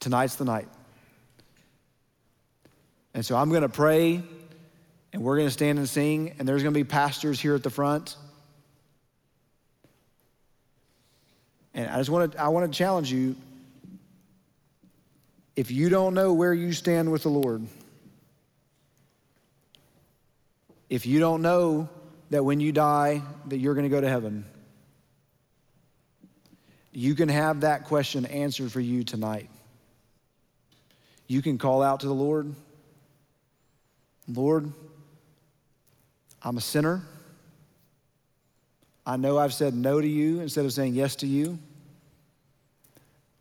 [0.00, 0.68] Tonight's the night.
[3.12, 4.22] And so I'm going to pray,
[5.12, 7.62] and we're going to stand and sing, and there's going to be pastors here at
[7.62, 8.16] the front.
[11.78, 13.36] And I just want to I want to challenge you
[15.54, 17.64] if you don't know where you stand with the Lord,
[20.90, 21.88] if you don't know
[22.30, 24.44] that when you die that you're going to go to heaven,
[26.90, 29.48] you can have that question answered for you tonight.
[31.28, 32.52] You can call out to the Lord.
[34.26, 34.72] Lord,
[36.42, 37.02] I'm a sinner.
[39.06, 41.60] I know I've said no to you instead of saying yes to you.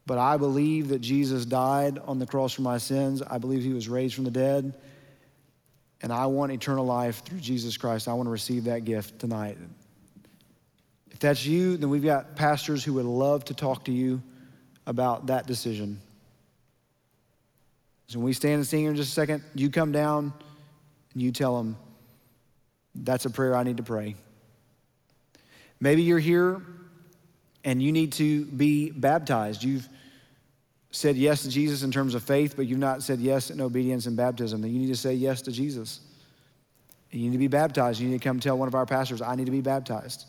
[0.07, 3.21] But I believe that Jesus died on the cross for my sins.
[3.21, 4.73] I believe he was raised from the dead.
[6.01, 8.07] And I want eternal life through Jesus Christ.
[8.07, 9.57] I want to receive that gift tonight.
[11.11, 14.21] If that's you, then we've got pastors who would love to talk to you
[14.85, 15.99] about that decision.
[18.07, 20.31] So when we stand and sing here in just a second, you come down
[21.13, 21.75] and you tell them,
[22.95, 24.15] that's a prayer I need to pray.
[25.81, 26.61] Maybe you're here
[27.65, 29.63] and you need to be baptized.
[29.63, 29.89] You've
[30.91, 34.05] said yes to Jesus in terms of faith, but you've not said yes in obedience
[34.05, 35.99] and baptism, then you need to say yes to Jesus.
[37.11, 37.99] You need to be baptized.
[37.99, 40.25] You need to come tell one of our pastors, I need to be baptized.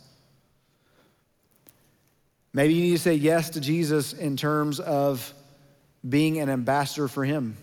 [2.52, 5.32] Maybe you need to say yes to Jesus in terms of
[6.08, 7.56] being an ambassador for Him.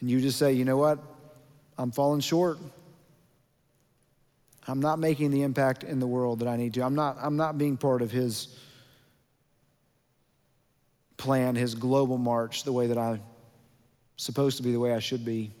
[0.00, 0.98] And you just say, you know what?
[1.76, 2.58] I'm falling short.
[4.66, 6.82] I'm not making the impact in the world that I need to.
[6.82, 8.56] I'm not, I'm not being part of His
[11.20, 13.20] plan, His global march, the way that I'm
[14.16, 15.52] supposed to be, the way I should be.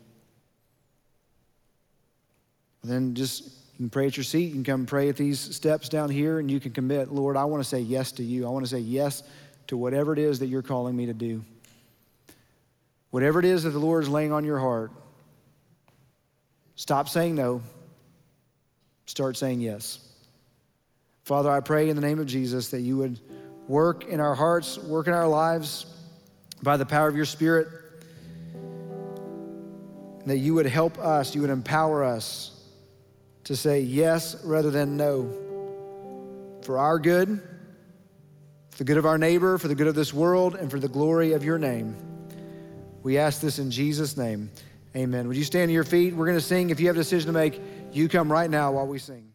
[2.82, 3.44] Then just
[3.74, 4.46] you can pray at your seat.
[4.46, 7.44] You can come pray at these steps down here, and you can commit, Lord, I
[7.44, 8.46] want to say yes to you.
[8.46, 9.22] I want to say yes
[9.66, 11.44] to whatever it is that you're calling me to do.
[13.10, 14.90] Whatever it is that the Lord is laying on your heart,
[16.74, 17.62] stop saying no.
[19.06, 19.98] Start saying yes.
[21.24, 23.18] Father, I pray in the name of Jesus that you would
[23.70, 25.86] work in our hearts, work in our lives
[26.60, 27.68] by the power of your Spirit,
[30.26, 32.64] that you would help us, you would empower us
[33.44, 35.32] to say yes rather than no
[36.62, 37.40] for our good,
[38.70, 40.88] for the good of our neighbor, for the good of this world, and for the
[40.88, 41.94] glory of your name.
[43.04, 44.50] We ask this in Jesus' name.
[44.96, 45.28] Amen.
[45.28, 46.12] Would you stand to your feet?
[46.12, 46.70] We're going to sing.
[46.70, 47.60] If you have a decision to make,
[47.92, 49.29] you come right now while we sing.